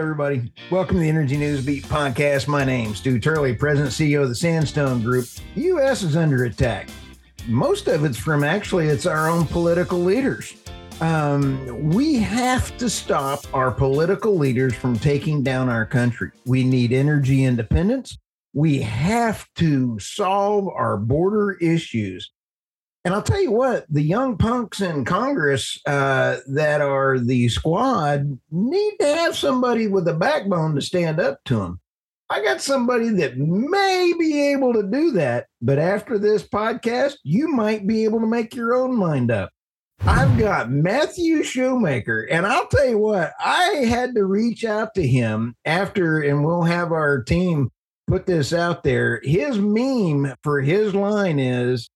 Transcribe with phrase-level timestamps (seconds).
[0.00, 0.50] everybody.
[0.70, 2.48] Welcome to the Energy News Beat podcast.
[2.48, 5.26] My name's Stu Turley, President CEO of the Sandstone Group.
[5.54, 6.02] The U.S.
[6.02, 6.88] is under attack.
[7.46, 10.54] Most of it's from actually it's our own political leaders.
[11.02, 16.30] Um, we have to stop our political leaders from taking down our country.
[16.46, 18.16] We need energy independence.
[18.54, 22.32] We have to solve our border issues.
[23.04, 28.38] And I'll tell you what, the young punks in Congress uh, that are the squad
[28.50, 31.80] need to have somebody with a backbone to stand up to them.
[32.28, 37.48] I got somebody that may be able to do that, but after this podcast, you
[37.48, 39.50] might be able to make your own mind up.
[40.02, 45.06] I've got Matthew Shoemaker, and I'll tell you what, I had to reach out to
[45.06, 47.70] him after, and we'll have our team
[48.06, 49.20] put this out there.
[49.24, 51.90] His meme for his line is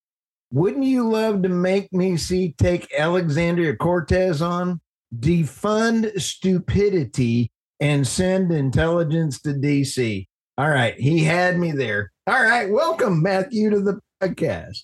[0.55, 4.81] wouldn't you love to make me see take Alexandria Cortez on?
[5.19, 10.29] Defund stupidity and send intelligence to DC.
[10.57, 10.95] All right.
[10.99, 12.13] He had me there.
[12.29, 12.71] All right.
[12.71, 14.79] Welcome, Matthew, to the podcast.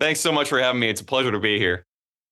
[0.00, 0.88] Thanks so much for having me.
[0.88, 1.86] It's a pleasure to be here.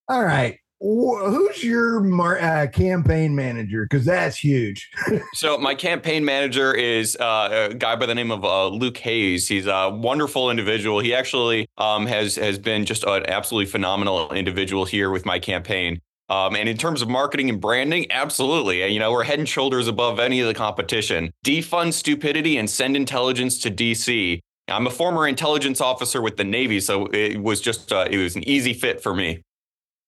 [0.09, 3.86] All right who's your mar- uh, campaign manager?
[3.89, 4.91] Because that's huge.
[5.34, 9.48] so my campaign manager is uh, a guy by the name of uh, Luke Hayes.
[9.48, 11.00] He's a wonderful individual.
[11.00, 16.00] He actually um, has has been just an absolutely phenomenal individual here with my campaign.
[16.31, 18.91] Um, and in terms of marketing and branding, absolutely.
[18.91, 21.31] You know, we're head and shoulders above any of the competition.
[21.44, 24.41] Defund stupidity and send intelligence to DC.
[24.69, 28.36] I'm a former intelligence officer with the Navy, so it was just uh, it was
[28.36, 29.42] an easy fit for me.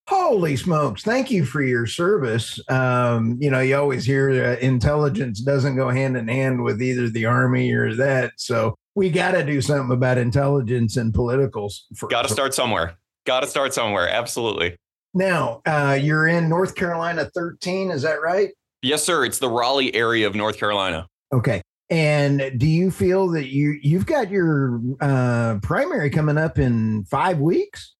[0.08, 1.02] Holy smokes.
[1.02, 2.60] Thank you for your service.
[2.68, 7.08] Um, you know, you always hear uh, intelligence doesn't go hand in hand with either
[7.08, 8.32] the army or that.
[8.36, 11.86] So we got to do something about intelligence and politicals.
[12.08, 12.96] Got to start somewhere.
[13.26, 14.08] Got to start somewhere.
[14.08, 14.76] Absolutely.
[15.12, 18.50] Now, uh, you're in North Carolina 13, is that right?
[18.82, 19.24] Yes, sir.
[19.24, 21.08] It's the Raleigh area of North Carolina.
[21.32, 21.62] Okay.
[21.90, 27.38] And do you feel that you you've got your uh, primary coming up in five
[27.38, 27.95] weeks?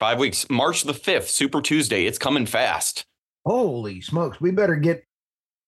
[0.00, 0.48] Five weeks.
[0.48, 2.06] March the 5th, Super Tuesday.
[2.06, 3.04] It's coming fast.
[3.44, 4.40] Holy smokes.
[4.40, 5.04] We better get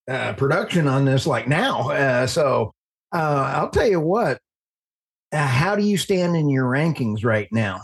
[0.09, 1.91] uh, production on this like now.
[1.91, 2.73] Uh, so
[3.13, 4.39] uh, I'll tell you what.
[5.33, 7.83] Uh, how do you stand in your rankings right now?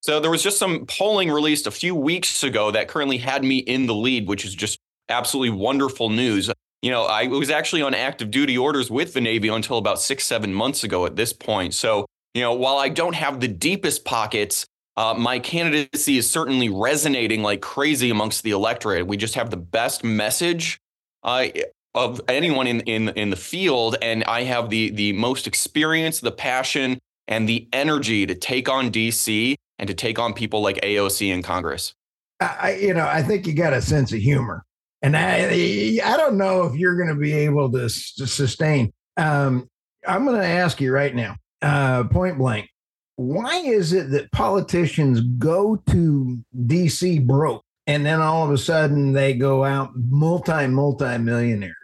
[0.00, 3.58] So there was just some polling released a few weeks ago that currently had me
[3.58, 6.50] in the lead, which is just absolutely wonderful news.
[6.82, 10.26] You know, I was actually on active duty orders with the Navy until about six,
[10.26, 11.72] seven months ago at this point.
[11.72, 12.04] So,
[12.34, 14.66] you know, while I don't have the deepest pockets,
[14.96, 19.06] uh, my candidacy is certainly resonating like crazy amongst the electorate.
[19.06, 20.80] We just have the best message
[21.22, 21.48] uh,
[21.94, 26.32] of anyone in, in in the field, and I have the the most experience, the
[26.32, 31.32] passion, and the energy to take on DC and to take on people like AOC
[31.32, 31.94] in Congress.
[32.40, 34.64] I, you know, I think you got a sense of humor,
[35.02, 38.92] and I I don't know if you're going to be able to, to sustain.
[39.16, 39.68] Um,
[40.06, 42.68] I'm going to ask you right now, uh, point blank
[43.16, 49.12] why is it that politicians go to DC broke and then all of a sudden
[49.12, 51.74] they go out multi multi millionaires?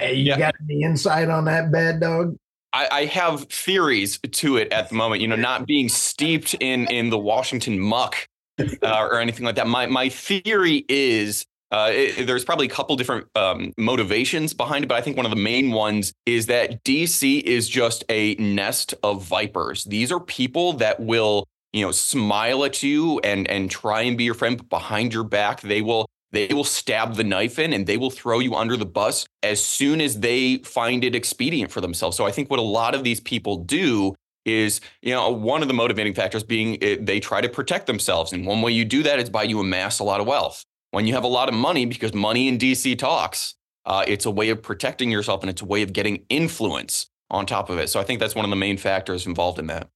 [0.00, 0.38] You yeah.
[0.38, 2.36] got any insight on that, bad dog?
[2.72, 5.20] I, I, have theories to it at the moment.
[5.20, 8.26] You know, not being steeped in in the Washington muck
[8.58, 9.68] uh, or anything like that.
[9.68, 14.86] My my theory is uh, it, there's probably a couple different um, motivations behind it,
[14.86, 18.94] but I think one of the main ones is that DC is just a nest
[19.02, 19.82] of vipers.
[19.82, 24.22] These are people that will, you know, smile at you and and try and be
[24.22, 27.88] your friend, but behind your back, they will they will stab the knife in and
[27.88, 31.80] they will throw you under the bus as soon as they find it expedient for
[31.80, 32.16] themselves.
[32.16, 34.14] So I think what a lot of these people do
[34.44, 38.32] is you know one of the motivating factors being it, they try to protect themselves
[38.32, 41.06] and one way you do that is by you amass a lot of wealth when
[41.06, 44.50] you have a lot of money, because money in DC talks, uh, it's a way
[44.50, 47.88] of protecting yourself and it's a way of getting influence on top of it.
[47.88, 49.88] So I think that's one of the main factors involved in that.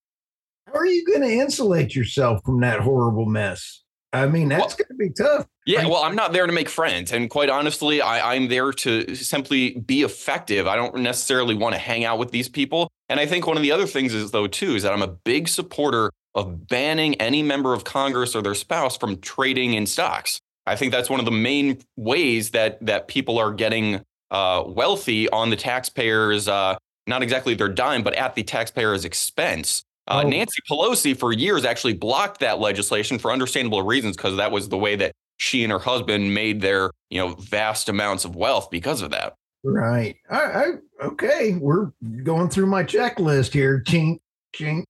[0.67, 3.85] How are you going to insulate yourself from that horrible mess?
[4.13, 5.47] I mean, that's well, going to be tough.
[5.67, 7.13] Yeah, well, I'm not there to make friends.
[7.13, 10.67] And quite honestly, I, I'm there to simply be effective.
[10.67, 12.89] I don't necessarily want to hang out with these people.
[13.09, 15.09] And I think one of the other things is, though, too, is that I'm a
[15.09, 20.41] big supporter of banning any member of Congress or their spouse from trading in stocks.
[20.69, 24.01] I think that's one of the main ways that that people are getting
[24.31, 26.77] uh, wealthy on the taxpayers, uh,
[27.07, 29.83] not exactly their dime, but at the taxpayer's expense.
[30.07, 30.29] Uh, oh.
[30.29, 34.79] Nancy Pelosi, for years, actually blocked that legislation for understandable reasons, because that was the
[34.79, 39.03] way that she and her husband made their, you know, vast amounts of wealth because
[39.03, 39.35] of that.
[39.65, 40.17] Right.
[40.31, 40.65] I, I
[41.03, 41.57] okay.
[41.61, 41.91] We're
[42.23, 43.83] going through my checklist here.
[43.87, 44.21] Chink,
[44.55, 44.85] chink.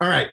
[0.00, 0.30] All right.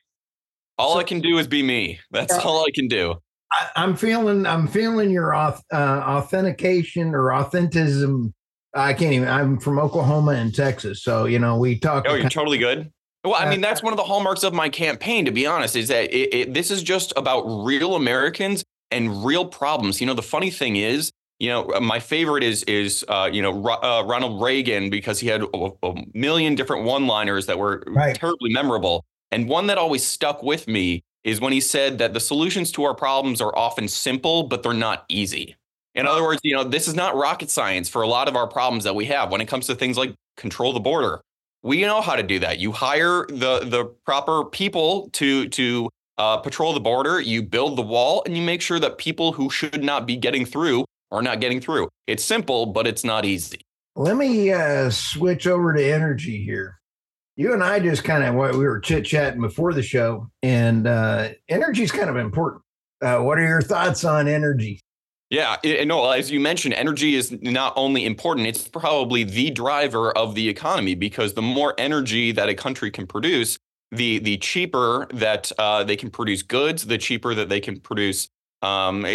[0.77, 1.99] All so, I can do is be me.
[2.11, 3.15] That's all I can do.
[3.51, 8.33] I, am feeling I'm feeling your auth, uh, authentication or authenticism
[8.73, 9.27] I can't even.
[9.27, 12.05] I'm from Oklahoma and Texas, so you know we talk.
[12.07, 12.91] Oh, you're totally good.
[13.23, 15.89] Well, I mean, that's one of the hallmarks of my campaign, to be honest, is
[15.89, 19.99] that it, it, this is just about real Americans and real problems.
[19.99, 23.51] You know, the funny thing is, you know, my favorite is is uh, you know
[23.51, 28.15] uh, Ronald Reagan because he had a, a million different one-liners that were right.
[28.15, 32.19] terribly memorable, and one that always stuck with me is when he said that the
[32.19, 35.55] solutions to our problems are often simple, but they're not easy.
[35.95, 38.47] In other words, you know, this is not rocket science for a lot of our
[38.47, 41.21] problems that we have when it comes to things like control the border.
[41.61, 42.59] We know how to do that.
[42.59, 47.19] You hire the the proper people to to uh, patrol the border.
[47.19, 50.45] You build the wall, and you make sure that people who should not be getting
[50.45, 51.89] through are not getting through.
[52.07, 53.59] It's simple, but it's not easy.
[53.95, 56.78] Let me uh, switch over to energy here.
[57.39, 61.29] You and I just kind of we were chit chatting before the show, and uh,
[61.47, 62.63] energy is kind of important.
[63.01, 64.81] Uh, what are your thoughts on energy?
[65.29, 70.11] Yeah, it, no, as you mentioned, energy is not only important, it's probably the driver
[70.17, 73.57] of the economy because the more energy that a country can produce,
[73.89, 78.27] the the cheaper that uh, they can produce goods, the cheaper that they can produce
[78.63, 79.05] um,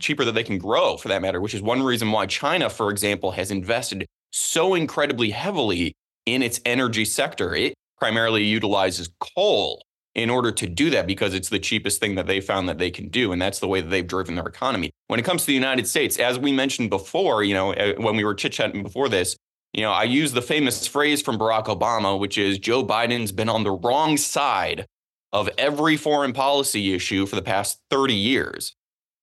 [0.00, 2.90] cheaper that they can grow for that matter, which is one reason why China, for
[2.90, 5.94] example, has invested so incredibly heavily
[6.26, 7.54] in its energy sector.
[7.54, 9.82] It primarily utilizes coal
[10.14, 12.90] in order to do that because it's the cheapest thing that they found that they
[12.90, 15.46] can do and that's the way that they've driven their economy when it comes to
[15.46, 19.08] the united states as we mentioned before you know eh, when we were chit-chatting before
[19.08, 19.36] this
[19.72, 23.48] you know i use the famous phrase from barack obama which is joe biden's been
[23.48, 24.84] on the wrong side
[25.32, 28.74] of every foreign policy issue for the past 30 years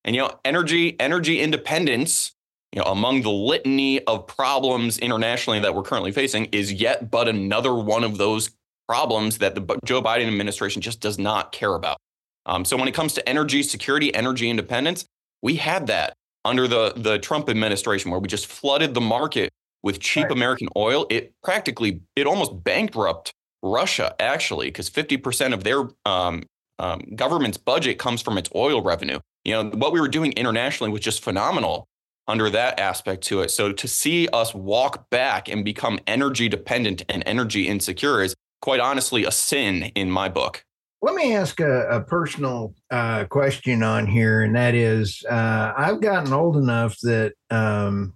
[0.05, 2.31] and you know energy energy independence
[2.73, 7.27] you know among the litany of problems internationally that we're currently facing is yet but
[7.27, 8.51] another one of those
[8.87, 11.97] problems that the Joe Biden administration just does not care about.
[12.45, 15.05] Um, so when it comes to energy security, energy independence,
[15.41, 16.13] we had that
[16.45, 19.51] under the the Trump administration, where we just flooded the market
[19.83, 20.31] with cheap right.
[20.31, 21.05] American oil.
[21.09, 26.43] It practically, it almost bankrupt Russia actually, because fifty percent of their um,
[26.79, 29.19] um, government's budget comes from its oil revenue.
[29.43, 31.85] You know what we were doing internationally was just phenomenal
[32.27, 33.51] under that aspect to it.
[33.51, 38.79] So to see us walk back and become energy dependent and energy insecure is quite
[38.79, 40.63] honestly a sin in my book.
[41.01, 46.01] Let me ask a, a personal uh, question on here, and that is uh, I've
[46.01, 48.15] gotten old enough that, um,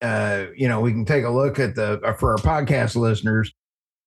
[0.00, 3.52] uh, you know, we can take a look at the, uh, for our podcast listeners,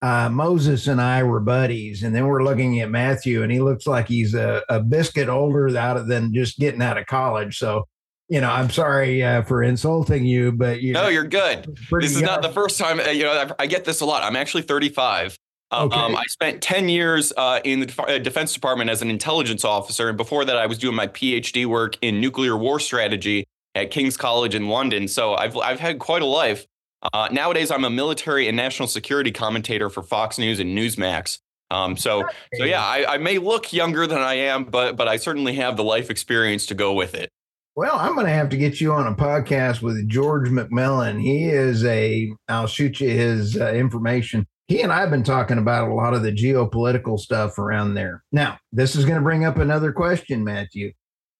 [0.01, 3.87] uh, Moses and I were buddies, and then we're looking at Matthew, and he looks
[3.87, 7.57] like he's a, a biscuit older out of than just getting out of college.
[7.57, 7.87] So,
[8.30, 11.77] you know, I'm sorry uh, for insulting you, but you no, know, you're good.
[11.92, 12.25] This is young.
[12.25, 13.00] not the first time.
[13.00, 14.24] You know, I get this a lot.
[14.24, 15.38] I'm actually 35,
[15.72, 16.00] um, okay.
[16.00, 20.10] Um, I spent 10 years uh, in the uh, Defense Department as an intelligence officer.
[20.10, 24.16] And before that, I was doing my PhD work in nuclear war strategy at King's
[24.16, 25.07] College in London.
[25.07, 26.66] So I've, I've had quite a life.
[27.13, 31.39] Uh, nowadays, I'm a military and national security commentator for Fox News and Newsmax.
[31.72, 32.24] Um, so,
[32.54, 35.77] so yeah, I, I may look younger than I am, but but I certainly have
[35.77, 37.31] the life experience to go with it.
[37.75, 41.22] Well, I'm going to have to get you on a podcast with George McMillan.
[41.22, 45.57] He is a, I'll shoot you his uh, information he and I have been talking
[45.57, 48.24] about a lot of the geopolitical stuff around there.
[48.31, 50.92] Now, this is going to bring up another question, Matthew.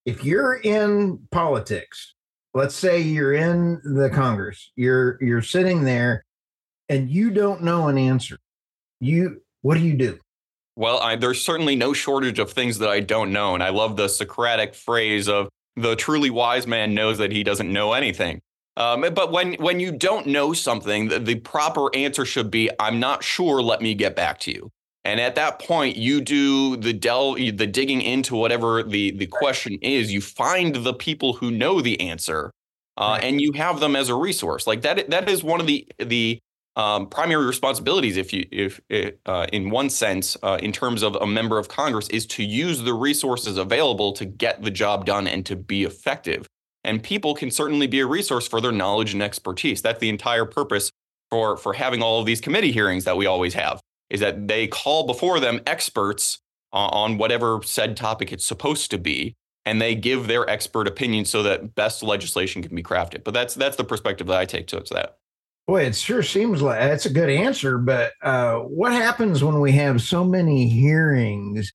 [0.06, 2.14] If you're in politics,
[2.54, 6.24] let's say you're in the Congress, you're you're sitting there
[6.88, 8.38] and you don't know an answer.
[9.00, 10.20] You what do you do?
[10.76, 13.96] Well, I, there's certainly no shortage of things that I don't know, and I love
[13.96, 18.42] the Socratic phrase of the truly wise man knows that he doesn't know anything.
[18.78, 23.00] Um, but when when you don't know something, the, the proper answer should be, "I'm
[23.00, 23.62] not sure.
[23.62, 24.72] Let me get back to you."
[25.06, 29.78] And at that point, you do the del the digging into whatever the the question
[29.82, 30.12] is.
[30.12, 32.52] You find the people who know the answer,
[32.98, 33.24] uh, right.
[33.24, 34.68] and you have them as a resource.
[34.68, 36.40] Like that that is one of the the
[36.76, 38.82] um, primary responsibilities, if you if
[39.26, 42.82] uh, in one sense, uh, in terms of a member of Congress, is to use
[42.82, 46.48] the resources available to get the job done and to be effective.
[46.84, 49.82] And people can certainly be a resource for their knowledge and expertise.
[49.82, 50.92] That's the entire purpose
[51.32, 53.80] for, for having all of these committee hearings that we always have,
[54.10, 56.40] is that they call before them experts
[56.72, 59.34] on whatever said topic it's supposed to be
[59.66, 63.24] and they give their expert opinion so that best legislation can be crafted.
[63.24, 65.18] But that's that's the perspective that I take to that.
[65.68, 67.80] Boy, it sure seems like that's a good answer.
[67.80, 71.72] But uh, what happens when we have so many hearings?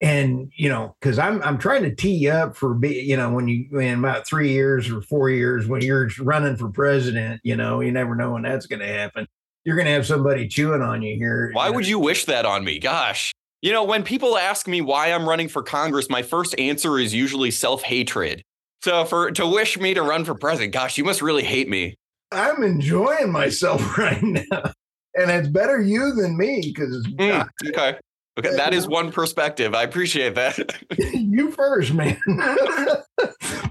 [0.00, 3.46] And you know because i'm i'm trying to tee up for be you know when
[3.46, 7.80] you in about three years or four years when you're running for president you know
[7.80, 9.28] you never know when that's going to happen.
[9.64, 11.76] You're going to have somebody chewing on you here why you know?
[11.76, 12.80] would you wish that on me?
[12.80, 13.32] Gosh.
[13.60, 17.14] You know when people ask me why i'm running for congress my first answer is
[17.14, 18.42] usually self-hatred.
[18.82, 21.94] So for to wish me to run for president gosh you must really hate me
[22.32, 24.72] I'm enjoying myself right now.
[25.14, 27.98] And it's better you than me because mm, okay.
[28.38, 29.74] Okay, that is one perspective.
[29.74, 30.58] I appreciate that.
[31.12, 32.18] you first, man.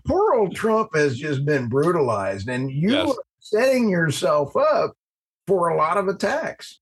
[0.05, 3.09] Poor old Trump has just been brutalized, and you yes.
[3.09, 4.93] are setting yourself up
[5.47, 6.79] for a lot of attacks.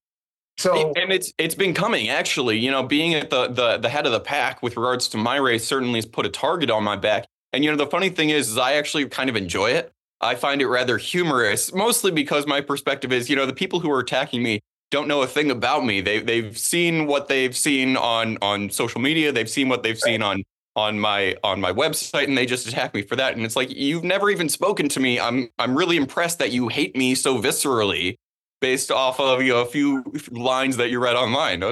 [0.58, 2.58] So and it's it's been coming actually.
[2.58, 5.38] You know, being at the the the head of the pack with regards to my
[5.38, 7.26] race certainly has put a target on my back.
[7.54, 9.94] And you know, the funny thing is, is I actually kind of enjoy it.
[10.22, 13.92] I find it rather humorous, mostly because my perspective is, you know, the people who
[13.92, 14.60] are attacking me
[14.92, 16.02] don't know a thing about me.
[16.02, 19.32] They they've seen what they've seen on on social media.
[19.32, 20.44] They've seen what they've seen on
[20.76, 23.36] on my on my website, and they just attack me for that.
[23.36, 25.20] And it's like you've never even spoken to me.
[25.20, 28.16] I'm I'm really impressed that you hate me so viscerally,
[28.62, 31.64] based off of you know a few lines that you read online.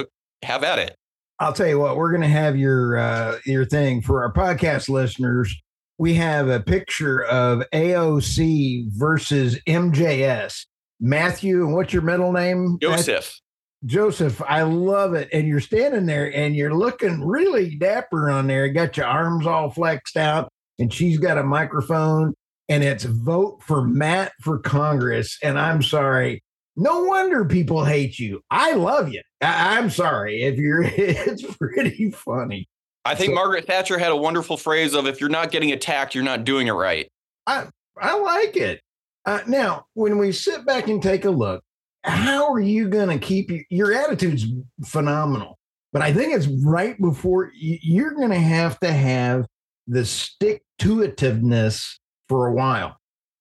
[0.44, 0.94] Have at it.
[1.40, 1.96] I'll tell you what.
[1.96, 5.54] We're going to have your uh, your thing for our podcast listeners.
[5.98, 10.64] We have a picture of AOC versus MJS
[11.00, 12.78] Matthew, and what's your middle name?
[12.80, 13.40] Joseph.
[13.84, 15.28] Joseph, I love it.
[15.32, 18.66] And you're standing there and you're looking really dapper on there.
[18.66, 22.34] You got your arms all flexed out, and she's got a microphone,
[22.68, 25.38] and it's vote for Matt for Congress.
[25.42, 26.42] And I'm sorry.
[26.76, 28.40] No wonder people hate you.
[28.50, 29.22] I love you.
[29.40, 32.68] I, am sorry if you're, it's pretty funny.
[33.08, 36.14] I think so, Margaret Thatcher had a wonderful phrase of if you're not getting attacked,
[36.14, 37.10] you're not doing it right.
[37.46, 37.66] I,
[37.98, 38.82] I like it.
[39.24, 41.62] Uh, now, when we sit back and take a look,
[42.04, 44.44] how are you going to keep your, your attitude's
[44.84, 45.58] phenomenal?
[45.90, 49.46] But I think it's right before you're going to have to have
[49.86, 51.98] the stick to itiveness
[52.28, 52.98] for a while.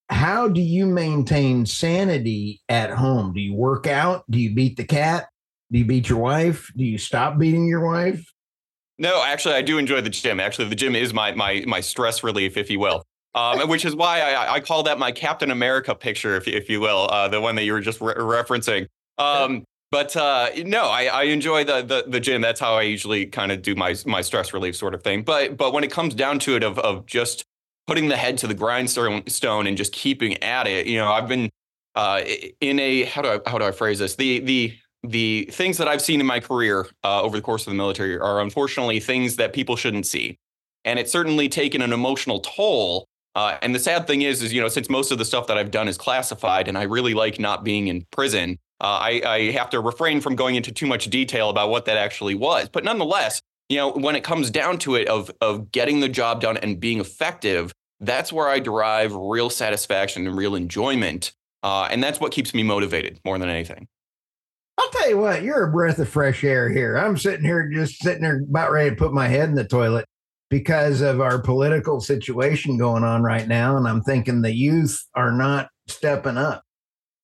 [0.09, 3.33] How do you maintain sanity at home?
[3.33, 4.24] Do you work out?
[4.29, 5.27] Do you beat the cat?
[5.74, 6.71] Do you beat your wife?
[6.77, 8.25] Do you stop beating your wife?
[9.00, 10.39] No, actually, I do enjoy the gym.
[10.39, 13.04] Actually, the gym is my my my stress relief, if you will
[13.38, 16.80] um, which is why I, I, call that my Captain America picture, if, if you
[16.80, 18.88] will, uh, the one that you were just re- referencing.
[19.20, 22.42] Um, but uh, no, I, I enjoy the, the, the gym.
[22.42, 25.24] That's how I usually kind of do my my stress relief sort of thing.
[25.24, 27.46] But but when it comes down to it, of of just
[27.86, 31.50] putting the head to the grindstone and just keeping at it, you know, I've been
[31.96, 32.22] uh,
[32.60, 34.16] in a how do I how do I phrase this?
[34.16, 37.72] The the the things that I've seen in my career uh, over the course of
[37.72, 40.38] the military are unfortunately things that people shouldn't see,
[40.86, 44.60] and it's certainly taken an emotional toll uh, and the sad thing is, is you
[44.60, 47.39] know, since most of the stuff that I've done is classified, and I really like
[47.39, 51.06] not being in prison, uh, I, I have to refrain from going into too much
[51.12, 52.68] detail about what that actually was.
[52.68, 53.39] But nonetheless,
[53.70, 56.80] you know, when it comes down to it, of of getting the job done and
[56.80, 62.32] being effective, that's where I derive real satisfaction and real enjoyment, uh, and that's what
[62.32, 63.88] keeps me motivated more than anything.
[64.77, 66.98] I'll tell you what, you're a breath of fresh air here.
[66.98, 70.05] I'm sitting here, just sitting there, about ready to put my head in the toilet
[70.50, 73.77] because of our political situation going on right now.
[73.77, 76.63] And I'm thinking the youth are not stepping up.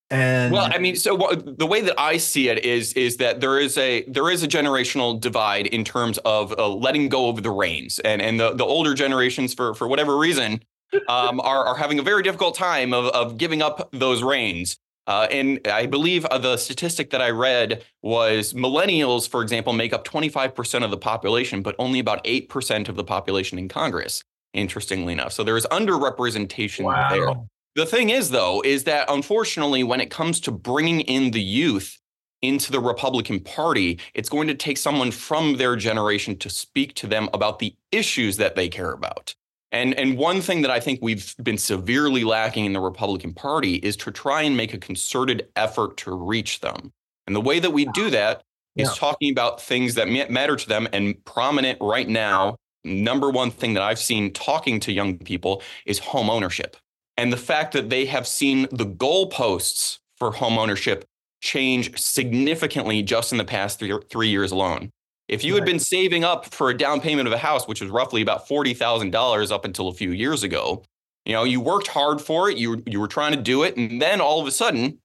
[0.09, 3.41] And well, I mean, so what, the way that I see it is is that
[3.41, 7.41] there is a there is a generational divide in terms of uh, letting go of
[7.41, 10.61] the reins, and and the, the older generations, for for whatever reason,
[11.07, 14.77] um, are are having a very difficult time of of giving up those reins.
[15.05, 19.91] Uh, and I believe uh, the statistic that I read was millennials, for example, make
[19.93, 25.13] up 25% of the population, but only about 8% of the population in Congress, interestingly
[25.13, 25.33] enough.
[25.33, 27.09] So there's underrepresentation wow.
[27.09, 27.33] there.
[27.75, 31.99] The thing is, though, is that unfortunately, when it comes to bringing in the youth
[32.41, 37.07] into the Republican Party, it's going to take someone from their generation to speak to
[37.07, 39.33] them about the issues that they care about.
[39.73, 43.75] And, and one thing that I think we've been severely lacking in the Republican Party
[43.77, 46.93] is to try and make a concerted effort to reach them.
[47.25, 48.43] And the way that we do that
[48.75, 48.93] is yeah.
[48.95, 50.87] talking about things that matter to them.
[50.93, 55.97] And prominent right now, number one thing that I've seen talking to young people is
[55.97, 56.77] home ownership.
[57.17, 61.03] And the fact that they have seen the goalposts for home ownership
[61.41, 64.91] change significantly just in the past three, three years alone.
[65.27, 67.89] If you had been saving up for a down payment of a house, which was
[67.89, 70.83] roughly about forty thousand dollars up until a few years ago,
[71.25, 74.01] you know, you worked hard for it, you you were trying to do it, and
[74.01, 74.99] then all of a sudden,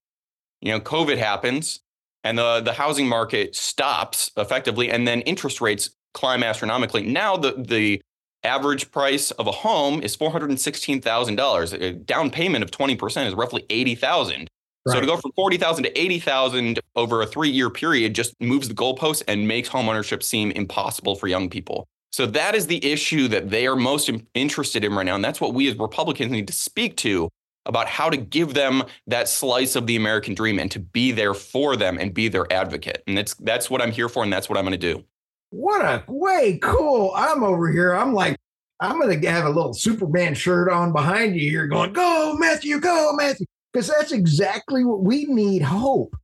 [0.60, 1.80] you know, COVID happens,
[2.24, 7.06] and the the housing market stops effectively, and then interest rates climb astronomically.
[7.06, 8.00] Now the the
[8.42, 11.72] average price of a home is four hundred and sixteen thousand dollars.
[11.72, 14.48] A down payment of twenty percent is roughly eighty thousand.
[14.86, 14.94] Right.
[14.94, 19.22] So to go from 40,000 to 80,000 over a 3-year period just moves the goalposts
[19.28, 21.86] and makes homeownership seem impossible for young people.
[22.10, 25.40] So that is the issue that they are most interested in right now and that's
[25.40, 27.28] what we as Republicans need to speak to
[27.66, 31.34] about how to give them that slice of the American dream and to be there
[31.34, 33.02] for them and be their advocate.
[33.06, 35.04] And that's that's what I'm here for and that's what I'm going to do.
[35.50, 37.12] What a way cool.
[37.14, 37.92] I'm over here.
[37.92, 38.36] I'm like
[38.80, 42.80] I'm going to have a little Superman shirt on behind you here going, "Go, Matthew,
[42.80, 46.14] go, Matthew." Because that's exactly what we need hope.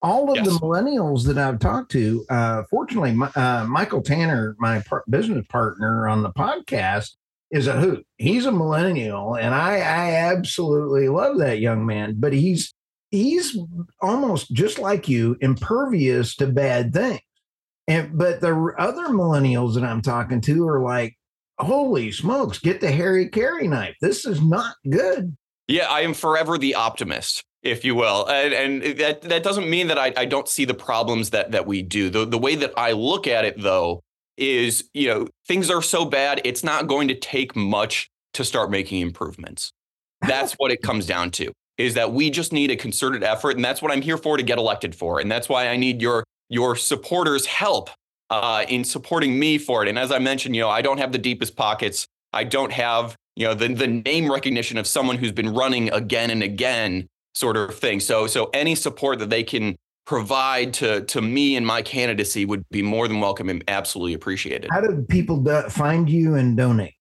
[0.00, 0.46] All of Yes.
[0.46, 5.44] the millennials that I've talked to, uh, fortunately, my, uh, Michael Tanner, my par- business
[5.48, 7.10] partner on the podcast,
[7.50, 8.06] is a hoot.
[8.16, 12.16] He's a millennial, and I, I absolutely love that young man.
[12.18, 12.74] But he's
[13.10, 13.56] he's
[14.02, 17.20] almost just like you, impervious to bad things.
[17.88, 21.16] And but the other millennials that I'm talking to are like,
[21.58, 23.96] holy smokes, get the hari-kari knife.
[24.00, 25.34] This is not good.
[25.68, 29.88] Yeah, I am forever the optimist, if you will, and, and that that doesn't mean
[29.88, 32.08] that I, I don't see the problems that that we do.
[32.08, 34.00] The the way that I look at it, though,
[34.38, 38.70] is you know things are so bad, it's not going to take much to start
[38.70, 39.72] making improvements.
[40.22, 41.52] That's what it comes down to.
[41.76, 44.42] Is that we just need a concerted effort, and that's what I'm here for to
[44.42, 47.90] get elected for, and that's why I need your your supporters' help
[48.30, 49.88] uh, in supporting me for it.
[49.88, 52.06] And as I mentioned, you know, I don't have the deepest pockets.
[52.32, 56.30] I don't have you know the the name recognition of someone who's been running again
[56.30, 58.00] and again sort of thing.
[58.00, 59.76] So so any support that they can
[60.06, 64.68] provide to to me and my candidacy would be more than welcome and absolutely appreciated.
[64.72, 66.94] How do people do- find you and donate?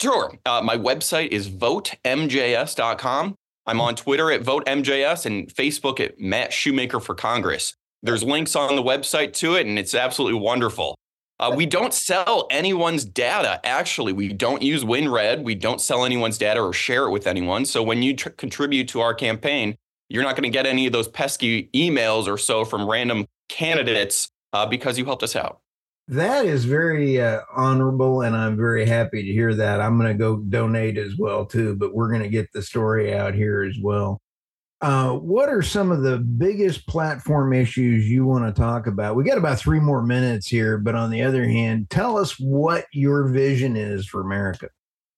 [0.00, 0.36] sure.
[0.44, 7.00] Uh, my website is votemjs.com i'm on twitter at votemjs and facebook at matt shoemaker
[7.00, 7.74] for congress.
[8.02, 10.98] There's links on the website to it and it's absolutely wonderful
[11.38, 13.60] uh, we don't sell anyone's data.
[13.64, 15.44] Actually, we don't use WinRed.
[15.44, 17.64] We don't sell anyone's data or share it with anyone.
[17.64, 19.76] So when you tr- contribute to our campaign,
[20.08, 24.30] you're not going to get any of those pesky emails or so from random candidates
[24.52, 25.60] uh, because you helped us out.
[26.08, 29.80] That is very uh, honorable, and I'm very happy to hear that.
[29.80, 33.12] I'm going to go donate as well too, but we're going to get the story
[33.12, 34.20] out here as well.
[34.86, 39.16] Uh, what are some of the biggest platform issues you want to talk about?
[39.16, 42.84] We got about three more minutes here, but on the other hand, tell us what
[42.92, 44.68] your vision is for America.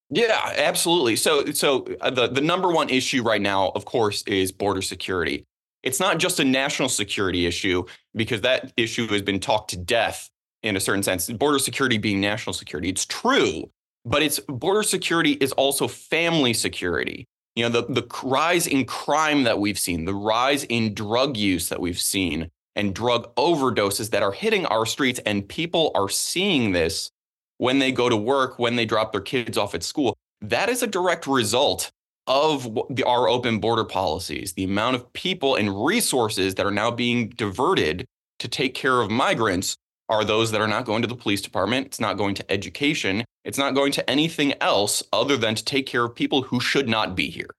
[0.08, 1.16] Yeah, absolutely.
[1.16, 5.44] So, so uh, the the number one issue right now, of course, is border security.
[5.82, 10.30] It's not just a national security issue because that issue has been talked to death
[10.62, 11.28] in a certain sense.
[11.28, 13.70] Border security being national security, it's true,
[14.06, 17.28] but it's border security is also family security.
[17.58, 21.70] You know, the the rise in crime that we've seen, the rise in drug use
[21.70, 26.70] that we've seen, and drug overdoses that are hitting our streets, and people are seeing
[26.70, 27.10] this
[27.56, 30.16] when they go to work, when they drop their kids off at school.
[30.40, 31.90] That is a direct result
[32.28, 34.52] of the, our open border policies.
[34.52, 38.06] The amount of people and resources that are now being diverted
[38.38, 39.76] to take care of migrants
[40.08, 41.86] are those that are not going to the police department.
[41.86, 43.24] It's not going to education.
[43.44, 46.88] It's not going to anything else other than to take care of people who should
[46.88, 47.50] not be here.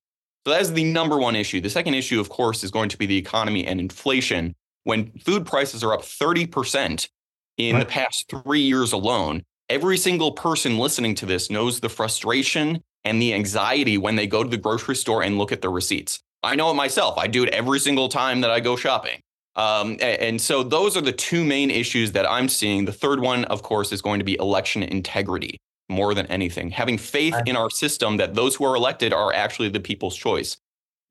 [0.46, 1.62] So that is the number one issue.
[1.62, 4.56] The second issue, of course, is going to be the economy and inflation.
[4.84, 7.08] When food prices are up 30%
[7.58, 12.82] in the past three years alone, every single person listening to this knows the frustration
[13.04, 16.20] and the anxiety when they go to the grocery store and look at their receipts.
[16.42, 17.18] I know it myself.
[17.18, 19.20] I do it every single time that I go shopping.
[19.60, 22.86] Um, and so those are the two main issues that I'm seeing.
[22.86, 25.58] The third one, of course, is going to be election integrity
[25.90, 26.72] more than anything.
[26.72, 30.56] Having faith in our system that those who are elected are actually the people's choice.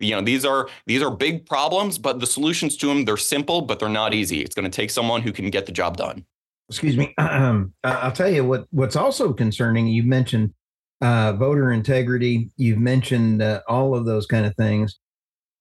[0.01, 3.61] You know, these are these are big problems, but the solutions to them they're simple,
[3.61, 4.41] but they're not easy.
[4.41, 6.25] It's going to take someone who can get the job done.
[6.71, 10.55] excuse me um, i'll tell you what what's also concerning you mentioned
[11.01, 14.99] uh, voter integrity you've mentioned uh, all of those kind of things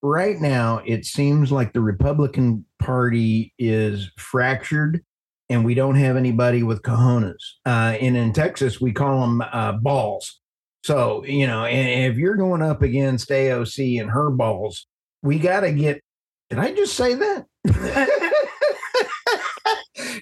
[0.01, 5.03] right now it seems like the republican party is fractured
[5.49, 7.41] and we don't have anybody with cojones.
[7.65, 10.39] Uh, and in texas we call them uh, balls.
[10.83, 14.87] So you know and if you're going up against aoc and her balls
[15.23, 16.01] we got to get
[16.49, 17.45] did i just say that?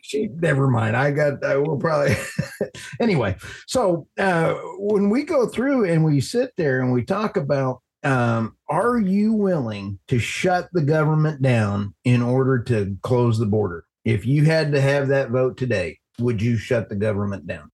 [0.01, 0.95] She never mind.
[0.95, 2.15] I got i will probably
[3.01, 3.35] anyway
[3.67, 8.55] so uh when we go through and we sit there and we talk about um
[8.69, 14.25] are you willing to shut the government down in order to close the border if
[14.25, 17.69] you had to have that vote today would you shut the government down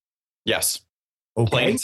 [0.46, 0.82] Yes,
[1.38, 1.78] okay.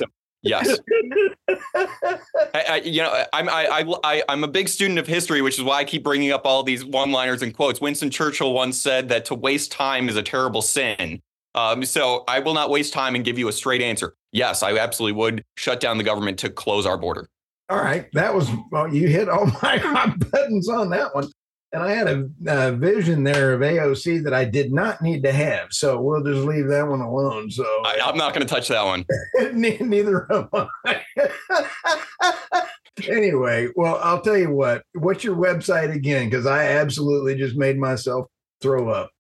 [0.44, 0.80] Yes.
[1.50, 5.58] I, I, you know, I'm I, I, I I'm a big student of history, which
[5.58, 7.82] is why I keep bringing up all these one-liners and quotes.
[7.82, 11.22] Winston Churchill once said that to waste time is a terrible sin.
[11.56, 14.16] Um, so I will not waste time and give you a straight answer.
[14.32, 17.28] Yes, I absolutely would shut down the government to close our border.
[17.70, 21.28] All right that was well you hit all my hot buttons on that one
[21.74, 25.32] and i had a, uh vision there of aoc that i did not need to
[25.32, 28.68] have so we'll just leave that one alone so I, I'm not going to touch
[28.68, 29.06] that one.
[29.54, 30.50] Neither am
[30.86, 31.02] I.
[33.08, 34.84] anyway, well, I'll tell you what.
[34.94, 36.30] What's your website again?
[36.30, 38.28] Because I absolutely just made myself
[38.62, 39.12] throw up.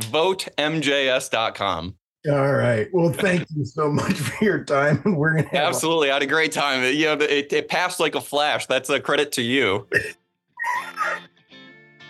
[0.00, 1.96] VoteMJS.com.
[2.28, 2.88] All right.
[2.92, 5.00] Well, thank you so much for your time.
[5.16, 6.08] We're gonna absolutely.
[6.08, 6.82] A- I had a great time.
[6.82, 8.66] It, you know, it, it passed like a flash.
[8.66, 9.86] That's a credit to you.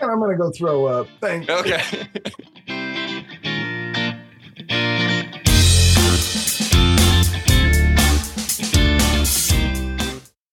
[0.00, 1.08] and I'm gonna go throw up.
[1.20, 1.48] Thanks.
[1.48, 1.82] Okay.